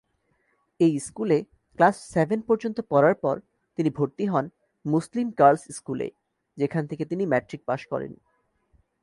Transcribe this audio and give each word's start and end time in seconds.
এই 0.79 0.93
স্কুলে 0.99 1.37
class 1.79 1.95
seven 2.13 2.39
পর্যন্ত 2.41 2.77
পড়ার 2.89 3.15
পর 3.15 3.35
তিনি 3.77 3.89
ভর্তি 3.89 4.25
হন 4.25 4.45
মুসলিম 4.85 5.27
গার্লস 5.39 5.63
স্কুলে 5.71 6.07
যেখান 6.57 6.83
থেকে 6.87 7.03
তিনি 7.05 7.23
ম্যাট্রিক 7.25 7.61
পাশ 7.65 7.81
করেন। 7.85 8.11